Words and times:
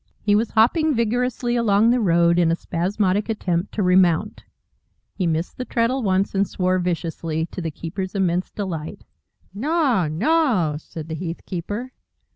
He 0.23 0.33
was 0.33 0.49
hopping 0.49 0.95
vigorously 0.95 1.55
along 1.55 1.91
the 1.91 1.99
road, 1.99 2.39
in 2.39 2.51
a 2.51 2.55
spasmodic 2.55 3.29
attempt 3.29 3.71
to 3.75 3.83
remount. 3.83 4.41
He 5.13 5.27
missed 5.27 5.57
the 5.57 5.63
treadle 5.65 6.01
once 6.01 6.33
and 6.33 6.47
swore 6.47 6.79
viciously, 6.79 7.45
to 7.51 7.61
the 7.61 7.69
keeper's 7.69 8.15
immense 8.15 8.49
delight. 8.49 9.03
"Nar! 9.53 10.09
Nar!" 10.09 10.79
said 10.79 11.07
the 11.07 11.13
heath 11.13 11.45
keeper. 11.45 11.91